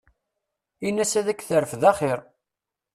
[0.87, 2.19] Ina-s ad k-terfed axir.